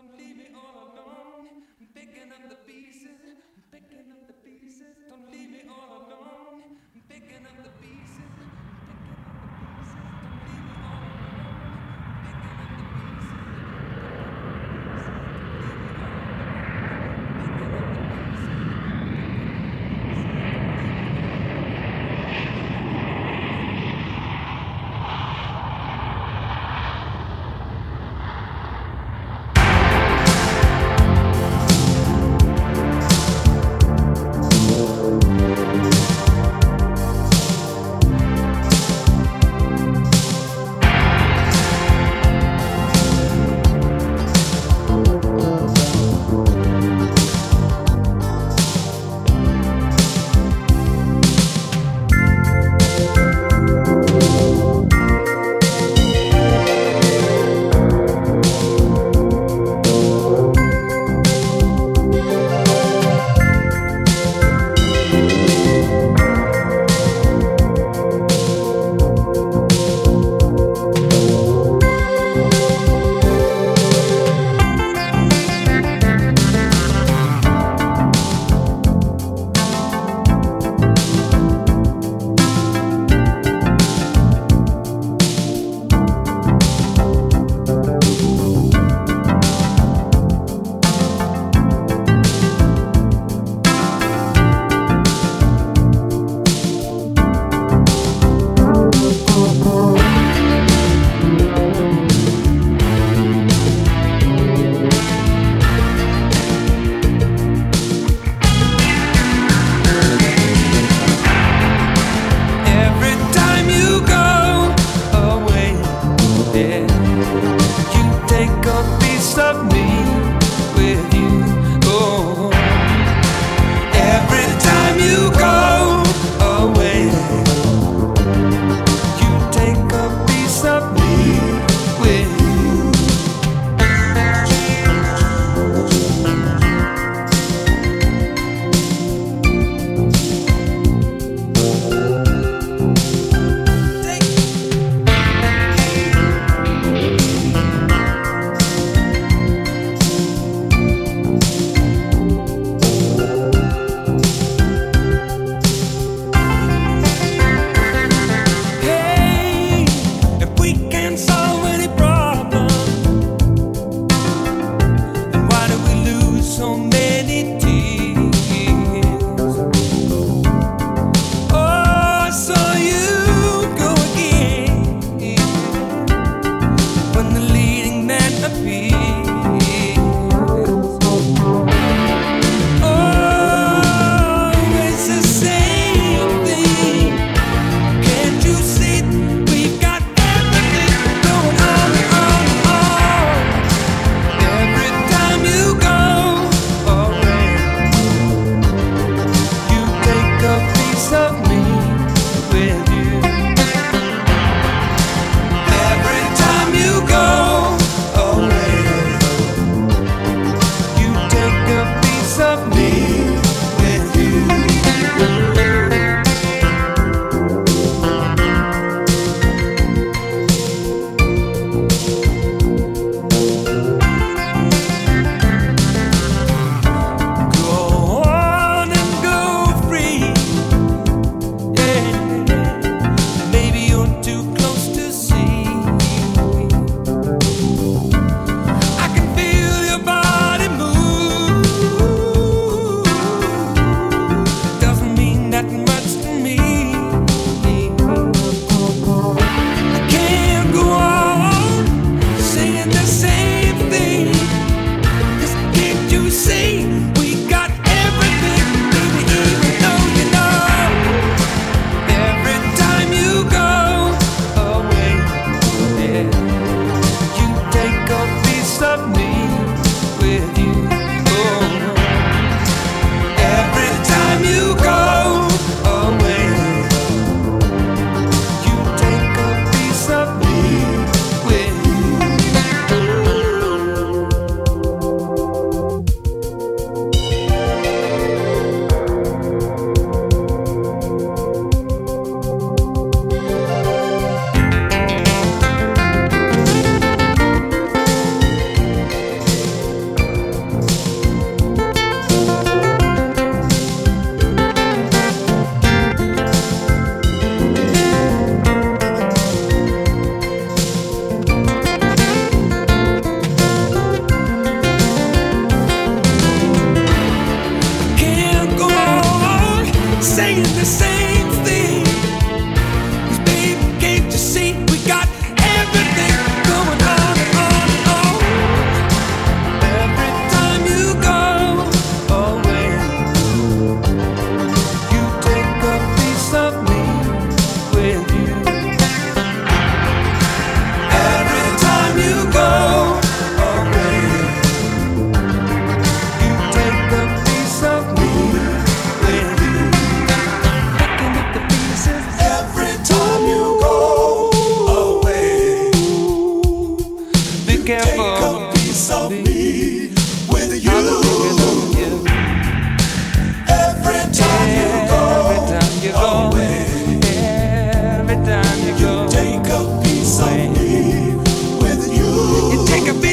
[0.00, 1.60] Don't leave me all alone.
[1.78, 3.20] I'm picking up the pieces.
[3.54, 4.96] I'm picking up the pieces.
[5.10, 6.62] Don't leave me all alone.
[6.94, 7.99] I'm picking up the pieces.